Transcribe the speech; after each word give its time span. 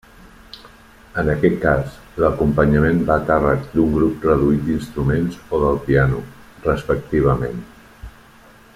En 1.23 1.27
aquest 1.33 1.59
cas, 1.65 1.99
l'acompanyament 2.23 3.03
va 3.11 3.19
a 3.21 3.25
càrrec 3.29 3.69
d'un 3.75 3.93
grup 3.99 4.27
reduït 4.31 4.65
d'instruments 4.71 5.39
o 5.59 5.63
del 5.67 5.81
piano, 5.91 6.27
respectivament. 6.69 7.65